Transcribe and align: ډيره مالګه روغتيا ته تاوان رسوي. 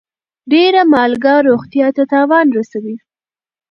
ډيره 0.51 0.81
مالګه 0.91 1.33
روغتيا 1.47 1.87
ته 1.95 2.03
تاوان 2.13 2.47
رسوي. 2.57 2.95